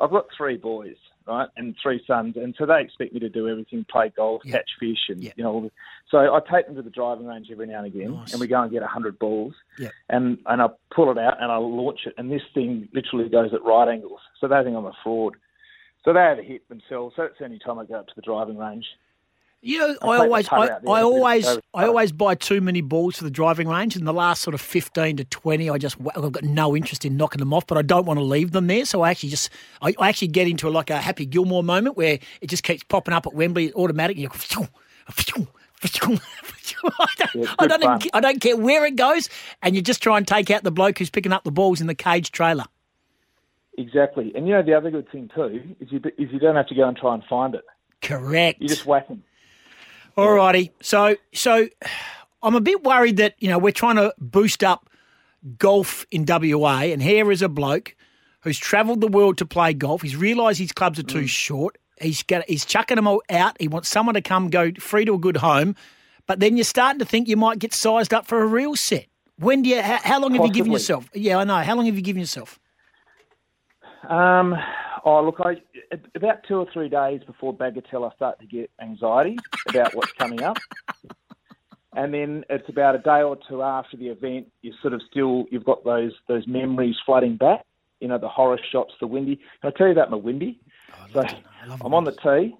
I've 0.01 0.11
got 0.11 0.27
three 0.37 0.57
boys, 0.57 0.97
right, 1.27 1.49
and 1.57 1.75
three 1.83 2.03
sons, 2.07 2.37
and 2.37 2.55
so 2.59 2.67
they 2.67 2.81
expect 2.81 3.13
me 3.13 3.21
to 3.21 3.29
do 3.29 3.49
everything: 3.49 3.85
play 3.91 4.13
golf, 4.17 4.43
Yeah. 4.45 4.53
catch 4.53 4.71
fish, 4.79 5.09
and 5.09 5.23
Yeah. 5.23 5.33
you 5.37 5.45
know. 5.45 5.53
all 5.53 5.61
the- 5.63 5.71
So 6.11 6.35
I 6.35 6.41
take 6.41 6.67
them 6.67 6.77
to 6.77 6.83
the 6.83 6.91
driving 6.91 7.27
range 7.27 7.51
every 7.51 7.67
now 7.67 7.79
and 7.79 7.87
again, 7.87 8.13
Nice. 8.15 8.33
and 8.33 8.41
we 8.41 8.47
go 8.47 8.61
and 8.63 8.71
get 8.71 8.83
a 8.83 8.87
hundred 8.87 9.19
balls, 9.19 9.55
Yeah. 9.79 9.89
and 10.09 10.39
and 10.47 10.61
I 10.63 10.69
pull 10.95 11.11
it 11.11 11.19
out 11.19 11.43
and 11.43 11.51
I 11.51 11.57
launch 11.57 12.07
it, 12.07 12.15
and 12.19 12.31
this 12.31 12.43
thing 12.53 12.89
literally 12.93 13.29
goes 13.29 13.53
at 13.55 13.65
right 13.65 13.89
angles, 13.89 14.21
so 14.39 14.49
they 14.49 14.63
think 14.63 14.77
I'm 14.77 14.85
a 14.87 14.93
fraud. 15.03 15.35
So 16.05 16.13
they 16.13 16.21
have 16.21 16.39
a 16.39 16.43
hit 16.43 16.69
themselves. 16.69 17.17
So 17.17 17.23
that's 17.23 17.39
the 17.39 17.47
only 17.47 17.59
time 17.59 17.79
I 17.79 17.85
go 17.87 17.95
up 17.95 18.07
to 18.09 18.15
the 18.15 18.21
driving 18.23 18.59
range. 18.59 18.87
You 19.65 19.79
know, 19.79 19.97
I'll 20.03 20.11
I 20.11 20.19
always, 20.19 20.49
I, 20.51 20.67
I 20.87 21.01
always, 21.01 21.47
I 21.73 21.87
always 21.87 22.13
buy 22.13 22.35
too 22.35 22.61
many 22.61 22.83
balls 22.83 23.17
for 23.17 23.25
the 23.25 23.31
driving 23.31 23.67
range. 23.67 23.97
In 23.97 24.05
the 24.05 24.13
last 24.13 24.43
sort 24.43 24.53
of 24.53 24.61
fifteen 24.61 25.17
to 25.17 25.25
twenty, 25.25 25.71
I 25.71 25.79
just, 25.79 25.97
I've 26.15 26.33
got 26.33 26.45
no 26.45 26.77
interest 26.77 27.07
in 27.07 27.17
knocking 27.17 27.39
them 27.39 27.55
off, 27.55 27.67
but 27.67 27.79
I 27.79 27.83
don't 27.83 28.05
want 28.05 28.19
to 28.19 28.25
leave 28.25 28.53
them 28.53 28.67
there. 28.67 28.85
So 28.85 29.01
I 29.01 29.11
actually 29.11 29.31
just, 29.31 29.49
I, 29.81 29.95
I 29.99 30.11
actually 30.11 30.29
get 30.29 30.49
into 30.49 30.69
like 30.69 30.91
a 30.91 30.99
Happy 30.99 31.25
Gilmore 31.25 31.65
moment 31.65 31.97
where 31.97 32.19
it 32.43 32.49
just 32.49 32.63
keeps 32.63 32.85
popping 32.85 33.15
up 33.15 33.27
at 33.27 33.33
Wembley, 33.33 33.73
automatic. 33.73 34.19
You 34.19 34.29
go, 34.29 34.35
I 35.09 37.07
don't, 37.17 37.35
Yeah, 37.35 37.55
I, 37.59 37.67
don't 37.67 37.83
even, 37.83 37.99
I 38.13 38.21
don't 38.21 38.41
care 38.43 38.59
where 38.59 38.85
it 38.85 38.97
goes, 38.97 39.31
and 39.63 39.75
you 39.75 39.81
just 39.81 40.03
try 40.03 40.19
and 40.19 40.29
take 40.29 40.51
out 40.51 40.63
the 40.63 40.73
bloke 40.73 40.99
who's 40.99 41.09
picking 41.09 41.33
up 41.33 41.45
the 41.45 41.51
balls 41.51 41.81
in 41.81 41.87
the 41.87 41.95
cage 41.95 42.33
trailer. 42.33 42.65
Exactly, 43.79 44.31
and 44.35 44.47
you 44.47 44.53
know 44.53 44.63
the 44.63 44.75
other 44.75 44.91
good 44.91 45.11
thing 45.11 45.31
too 45.35 45.75
is 45.81 45.91
you 45.91 46.03
is 46.19 46.31
you 46.31 46.39
don't 46.39 46.55
have 46.55 46.69
to 46.69 46.75
go 46.75 46.87
and 46.87 46.97
try 46.99 47.15
and 47.15 47.25
find 47.25 47.55
it. 47.55 47.65
Correct. 48.03 48.61
You 48.61 48.69
just 48.69 48.85
whack 48.85 49.09
them. 49.09 49.23
All 50.17 50.33
righty. 50.33 50.73
So, 50.81 51.17
so 51.33 51.69
I'm 52.43 52.55
a 52.55 52.61
bit 52.61 52.85
worried 52.85 53.17
that 53.17 53.35
you 53.39 53.49
know 53.49 53.59
we're 53.59 53.73
trying 53.73 53.97
to 53.97 54.15
boost 54.19 54.63
up 54.63 54.89
golf 55.59 56.07
in 56.11 56.25
WA, 56.27 56.83
and 56.83 57.03
here 57.03 57.31
is 57.33 57.43
a 57.43 57.49
bloke 57.49 57.97
who's 58.43 58.59
travelled 58.59 59.01
the 59.01 59.09
world 59.09 59.39
to 59.39 59.47
play 59.47 59.73
golf. 59.73 60.03
He's 60.03 60.17
realised 60.17 60.59
his 60.59 60.73
clubs 60.73 60.99
are 60.99 61.05
too 61.05 61.27
short. 61.27 61.79
He's 62.01 62.23
got, 62.23 62.45
he's 62.49 62.65
chucking 62.65 62.97
them 62.97 63.07
all 63.07 63.23
out. 63.31 63.57
He 63.59 63.69
wants 63.69 63.89
someone 63.89 64.15
to 64.15 64.21
come 64.21 64.51
go 64.51 64.73
free 64.79 65.05
to 65.07 65.15
a 65.15 65.19
good 65.19 65.39
home. 65.39 65.75
But 66.27 66.41
then 66.41 66.57
you're 66.57 66.65
starting 66.65 66.99
to 66.99 67.05
think 67.05 67.29
you 67.29 67.37
might 67.37 67.59
get 67.59 67.73
sized 67.73 68.13
up 68.13 68.27
for 68.27 68.43
a 68.43 68.47
real 68.47 68.77
set. 68.77 69.07
When 69.39 69.63
do 69.63 69.71
you? 69.71 69.81
How, 69.83 69.99
how 70.03 70.21
long 70.21 70.35
have 70.35 70.45
you 70.45 70.53
given 70.53 70.73
yourself? 70.73 71.09
Yeah, 71.15 71.39
I 71.39 71.45
know. 71.45 71.57
How 71.57 71.75
long 71.75 71.87
have 71.87 71.97
you 71.97 72.03
given 72.03 72.21
yourself? 72.21 72.59
Um, 74.09 74.55
oh, 75.05 75.23
look, 75.25 75.37
I 75.41 75.57
about 76.15 76.45
two 76.49 76.57
or 76.57 76.67
three 76.73 76.89
days 76.89 77.21
before 77.27 77.55
Bagatelle, 77.55 78.11
I 78.11 78.15
start 78.17 78.41
to 78.41 78.47
get 78.47 78.71
anxiety 78.81 79.37
about 79.69 79.95
what's 79.95 80.13
coming 80.13 80.43
up. 80.43 80.57
And 81.97 82.13
then 82.13 82.45
it's 82.51 82.69
about 82.69 82.97
a 82.97 82.99
day 82.99 83.23
or 83.23 83.39
two 83.49 83.63
after 83.63 83.97
the 83.97 84.09
event, 84.09 84.49
you 84.63 84.73
sort 84.83 84.95
of 84.95 85.03
still 85.09 85.47
you've 85.51 85.65
got 85.65 85.85
those 85.85 86.13
those 86.27 86.47
memories 86.47 86.97
flooding 87.07 87.37
back. 87.37 87.65
You 88.01 88.09
know, 88.09 88.19
the 88.19 88.29
horror 88.29 88.59
shots, 88.73 88.93
the 89.01 89.07
windy. 89.07 89.37
Can 89.61 89.73
I 89.75 89.79
tell 89.79 89.87
you 89.87 89.93
about 89.93 90.11
my 90.11 90.17
windy? 90.17 90.59
so 91.13 91.23
I'm 91.81 91.95
on 91.95 92.05
the 92.05 92.13
tee. 92.13 92.55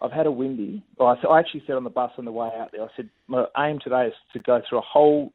I've 0.00 0.12
had 0.12 0.26
a 0.26 0.30
windy. 0.30 0.84
Well, 0.96 1.08
I, 1.08 1.26
I 1.26 1.40
actually 1.40 1.64
said 1.66 1.74
on 1.74 1.82
the 1.82 1.90
bus 1.90 2.12
on 2.18 2.24
the 2.24 2.32
way 2.32 2.48
out 2.56 2.70
there, 2.70 2.82
I 2.82 2.88
said 2.96 3.10
my 3.26 3.46
aim 3.58 3.80
today 3.82 4.06
is 4.06 4.14
to 4.32 4.38
go 4.38 4.62
through 4.68 4.78
a 4.78 4.82
whole 4.82 5.32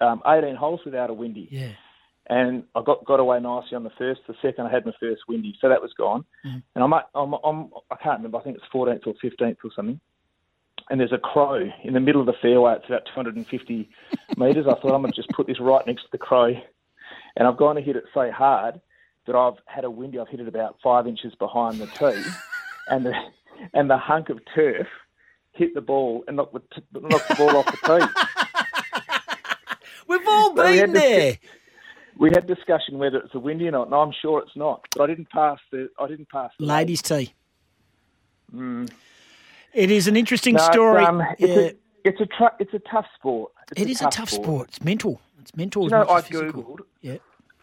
um, 0.00 0.22
18 0.26 0.54
holes 0.54 0.80
without 0.84 1.10
a 1.10 1.14
windy 1.14 1.48
Yeah. 1.50 1.70
And 2.28 2.64
I 2.74 2.82
got 2.82 3.04
got 3.04 3.20
away 3.20 3.38
nicely 3.40 3.76
on 3.76 3.84
the 3.84 3.90
first. 3.98 4.22
The 4.26 4.34
second, 4.40 4.66
I 4.66 4.70
had 4.70 4.86
my 4.86 4.92
first 4.98 5.22
windy, 5.28 5.54
so 5.60 5.68
that 5.68 5.82
was 5.82 5.92
gone. 5.92 6.24
Mm-hmm. 6.46 6.58
And 6.74 6.84
I'm, 6.84 6.92
I'm, 7.14 7.34
I'm 7.44 7.70
I 7.90 7.96
can't 7.96 8.18
remember. 8.18 8.38
I 8.38 8.42
think 8.42 8.56
it's 8.56 8.64
14th 8.74 9.06
or 9.06 9.14
15th 9.22 9.56
or 9.64 9.70
something. 9.76 10.00
And 10.90 11.00
there's 11.00 11.12
a 11.12 11.18
crow 11.18 11.66
in 11.82 11.94
the 11.94 12.00
middle 12.00 12.20
of 12.20 12.26
the 12.26 12.34
fairway. 12.42 12.74
It's 12.76 12.86
about 12.86 13.06
250 13.14 13.88
metres. 14.36 14.66
I 14.68 14.74
thought 14.74 14.94
I'm 14.94 15.02
gonna 15.02 15.12
just 15.12 15.30
put 15.30 15.46
this 15.46 15.60
right 15.60 15.86
next 15.86 16.02
to 16.02 16.08
the 16.12 16.18
crow, 16.18 16.52
and 17.36 17.48
I've 17.48 17.56
gone 17.56 17.76
to 17.76 17.82
hit 17.82 17.96
it 17.96 18.04
so 18.12 18.30
hard 18.30 18.80
that 19.26 19.36
I've 19.36 19.54
had 19.66 19.84
a 19.84 19.90
windy. 19.90 20.18
I've 20.18 20.28
hit 20.28 20.40
it 20.40 20.48
about 20.48 20.76
five 20.82 21.06
inches 21.06 21.34
behind 21.36 21.78
the 21.78 21.86
tee, 21.86 22.22
and 22.88 23.06
the 23.06 23.14
and 23.72 23.88
the 23.88 23.96
hunk 23.98 24.30
of 24.30 24.40
turf 24.54 24.86
hit 25.52 25.74
the 25.74 25.80
ball 25.80 26.24
and 26.26 26.36
knocked 26.36 26.54
the, 26.54 27.00
knocked 27.00 27.28
the 27.28 27.34
ball 27.36 27.56
off 27.58 27.66
the 27.66 27.98
tee. 27.98 28.06
We've 30.08 30.26
all 30.28 30.54
we 30.54 30.62
been 30.62 30.78
had 30.78 30.92
this- 30.92 31.02
there. 31.02 31.38
We 32.18 32.30
had 32.32 32.46
discussion 32.46 32.98
whether 32.98 33.18
it's 33.18 33.34
a 33.34 33.38
windy 33.40 33.66
or 33.68 33.72
not, 33.72 33.86
and 33.86 33.94
I'm 33.94 34.12
sure 34.22 34.40
it's 34.40 34.54
not. 34.56 34.84
But 34.96 35.04
I 35.04 35.06
didn't 35.08 35.30
pass 35.30 35.58
the. 35.72 35.88
I 35.98 36.06
didn't 36.06 36.28
pass. 36.28 36.50
The 36.58 36.66
Ladies' 36.66 37.02
tee. 37.02 37.32
It 38.52 39.90
is 39.90 40.06
an 40.06 40.16
interesting 40.16 40.54
No, 40.54 40.70
story. 40.70 41.04
um, 41.04 41.20
it's, 41.38 41.40
Yeah. 41.40 41.48
a, 41.56 41.72
it's 42.04 42.20
a 42.20 42.26
tru- 42.26 42.56
it's 42.60 42.72
a 42.74 42.78
tough 42.90 43.06
sport. 43.16 43.52
It's 43.72 43.80
It 43.80 43.90
is 43.90 44.02
a 44.02 44.08
tough 44.10 44.30
sport. 44.30 44.68
It's 44.68 44.82
mental. 44.84 45.20
It's 45.40 45.56
mental. 45.56 45.84
You 45.84 45.90
know, 45.90 46.08
I 46.08 46.20
googled. 46.22 46.80
Yeah. 47.00 47.16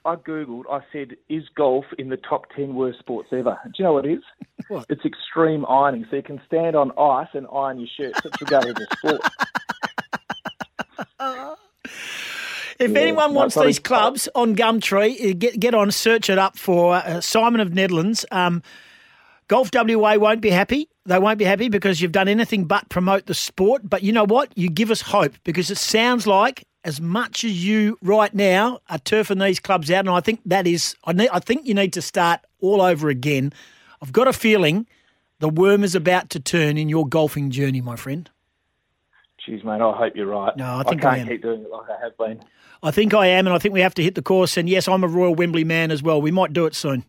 I 0.03 0.15
googled. 0.15 0.63
I 0.69 0.81
said, 0.91 1.15
"Is 1.29 1.47
golf 1.55 1.85
in 1.97 2.09
the 2.09 2.17
top 2.17 2.47
ten 2.55 2.75
worst 2.75 2.99
sports 2.99 3.29
ever?" 3.31 3.57
Do 3.63 3.71
you 3.77 3.85
know 3.85 3.93
what 3.93 4.05
it 4.05 4.13
is? 4.15 4.23
What? 4.67 4.85
It's 4.89 5.05
extreme 5.05 5.65
ironing, 5.67 6.05
so 6.09 6.15
you 6.17 6.23
can 6.23 6.41
stand 6.45 6.75
on 6.75 6.91
ice 6.97 7.27
and 7.33 7.45
iron 7.53 7.79
your 7.79 7.87
shirt. 7.95 8.13
That's 8.23 8.41
regarded 8.41 8.77
as 8.79 8.87
a 8.91 8.95
sport. 8.97 9.21
If 12.81 12.91
Yeah, 12.91 12.99
anyone 12.99 13.33
wants 13.33 13.55
these 13.55 13.79
clubs 13.79 14.27
on 14.35 14.55
Gumtree, 14.55 15.31
uh, 15.31 15.33
get 15.37 15.59
get 15.59 15.73
on, 15.73 15.91
search 15.91 16.29
it 16.29 16.37
up 16.37 16.57
for 16.57 16.95
uh, 16.95 17.21
Simon 17.21 17.61
of 17.61 17.69
Nedlands. 17.69 18.25
Um, 18.31 18.63
Golf 19.47 19.69
WA 19.73 20.15
won't 20.15 20.41
be 20.41 20.49
happy. 20.49 20.89
They 21.05 21.19
won't 21.19 21.37
be 21.37 21.45
happy 21.45 21.67
because 21.67 22.01
you've 22.01 22.11
done 22.11 22.27
anything 22.27 22.65
but 22.65 22.87
promote 22.89 23.25
the 23.25 23.33
sport. 23.33 23.81
But 23.89 24.01
you 24.01 24.11
know 24.11 24.23
what? 24.23 24.51
You 24.55 24.69
give 24.69 24.91
us 24.91 25.01
hope 25.01 25.33
because 25.43 25.69
it 25.69 25.77
sounds 25.77 26.25
like 26.25 26.65
as 26.83 26.99
much 26.99 27.43
as 27.43 27.63
you 27.63 27.97
right 28.01 28.33
now 28.33 28.79
are 28.89 28.97
turfing 28.97 29.43
these 29.43 29.59
clubs 29.59 29.91
out, 29.91 29.99
and 29.99 30.09
I 30.09 30.19
think 30.19 30.41
that 30.45 30.65
is, 30.65 30.95
I, 31.03 31.13
need, 31.13 31.29
I 31.31 31.39
think 31.39 31.67
you 31.67 31.73
need 31.73 31.93
to 31.93 32.01
start 32.01 32.39
all 32.59 32.81
over 32.81 33.09
again. 33.09 33.53
I've 34.01 34.11
got 34.11 34.27
a 34.27 34.33
feeling 34.33 34.87
the 35.39 35.49
worm 35.49 35.83
is 35.83 35.95
about 35.95 36.29
to 36.31 36.39
turn 36.39 36.77
in 36.77 36.89
your 36.89 37.07
golfing 37.07 37.51
journey, 37.51 37.81
my 37.81 37.95
friend. 37.95 38.29
Jeez, 39.47 39.63
mate, 39.63 39.81
I 39.81 39.91
hope 39.97 40.15
you're 40.15 40.27
right. 40.27 40.55
No, 40.55 40.77
I 40.77 40.83
think 40.83 41.03
I 41.03 41.15
can't 41.15 41.21
am. 41.21 41.27
keep 41.27 41.41
doing 41.41 41.61
it 41.63 41.69
like 41.71 41.89
I 41.89 42.03
have 42.03 42.17
been. 42.17 42.43
I 42.83 42.91
think 42.91 43.13
I 43.13 43.27
am, 43.27 43.47
and 43.47 43.55
I 43.55 43.59
think 43.59 43.73
we 43.73 43.81
have 43.81 43.95
to 43.95 44.03
hit 44.03 44.15
the 44.15 44.21
course. 44.21 44.57
And 44.57 44.69
yes, 44.69 44.87
I'm 44.87 45.03
a 45.03 45.07
Royal 45.07 45.33
Wembley 45.33 45.63
man 45.63 45.91
as 45.91 46.03
well. 46.03 46.21
We 46.21 46.31
might 46.31 46.53
do 46.53 46.65
it 46.65 46.75
soon. 46.75 47.05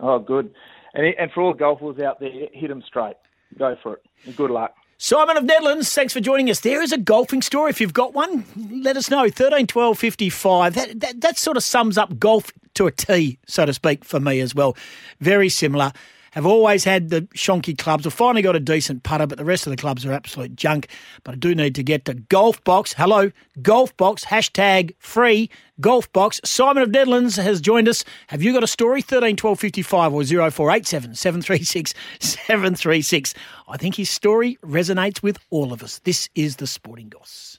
Oh, 0.00 0.18
good. 0.18 0.52
And 0.94 1.06
and 1.18 1.30
for 1.32 1.42
all 1.42 1.54
golfers 1.54 2.00
out 2.00 2.20
there, 2.20 2.30
hit 2.30 2.68
them 2.68 2.82
straight. 2.86 3.16
Go 3.58 3.76
for 3.82 3.94
it. 3.94 4.02
And 4.24 4.36
good 4.36 4.50
luck. 4.50 4.74
Simon 4.98 5.36
of 5.36 5.42
Nedlands, 5.42 5.92
thanks 5.92 6.12
for 6.12 6.20
joining 6.20 6.48
us. 6.48 6.60
There 6.60 6.80
is 6.80 6.92
a 6.92 6.98
golfing 6.98 7.42
story. 7.42 7.70
If 7.70 7.80
you've 7.80 7.92
got 7.92 8.14
one, 8.14 8.44
let 8.84 8.96
us 8.96 9.10
know. 9.10 9.28
13 9.28 9.66
12 9.66 9.98
55. 9.98 10.74
That, 10.74 11.00
that, 11.00 11.20
that 11.20 11.38
sort 11.38 11.56
of 11.56 11.64
sums 11.64 11.98
up 11.98 12.20
golf 12.20 12.52
to 12.74 12.86
a 12.86 12.92
T, 12.92 13.38
so 13.46 13.66
to 13.66 13.72
speak, 13.72 14.04
for 14.04 14.20
me 14.20 14.38
as 14.40 14.54
well. 14.54 14.76
Very 15.20 15.48
similar. 15.48 15.92
Have 16.32 16.46
always 16.46 16.84
had 16.84 17.10
the 17.10 17.22
shonky 17.34 17.76
clubs. 17.76 18.04
We've 18.06 18.12
finally 18.12 18.40
got 18.40 18.56
a 18.56 18.60
decent 18.60 19.02
putter, 19.02 19.26
but 19.26 19.36
the 19.36 19.44
rest 19.44 19.66
of 19.66 19.70
the 19.70 19.76
clubs 19.76 20.06
are 20.06 20.12
absolute 20.12 20.56
junk. 20.56 20.88
But 21.24 21.32
I 21.32 21.36
do 21.36 21.54
need 21.54 21.74
to 21.74 21.82
get 21.82 22.06
to 22.06 22.14
Golf 22.14 22.64
Box. 22.64 22.94
Hello, 22.94 23.30
Golf 23.60 23.94
Box, 23.98 24.24
hashtag 24.24 24.94
free 24.98 25.50
Golf 25.78 26.10
Box. 26.14 26.40
Simon 26.42 26.82
of 26.82 26.88
Nedlands 26.88 27.40
has 27.42 27.60
joined 27.60 27.86
us. 27.86 28.02
Have 28.28 28.42
you 28.42 28.54
got 28.54 28.64
a 28.64 28.66
story? 28.66 29.02
13 29.02 29.36
12 29.36 29.60
55 29.60 30.14
or 30.14 30.24
0487 30.24 31.14
736 31.14 31.92
736. 32.18 33.34
I 33.68 33.76
think 33.76 33.96
his 33.96 34.08
story 34.08 34.56
resonates 34.64 35.22
with 35.22 35.38
all 35.50 35.70
of 35.70 35.82
us. 35.82 35.98
This 36.04 36.30
is 36.34 36.56
the 36.56 36.66
Sporting 36.66 37.10
Goss. 37.10 37.58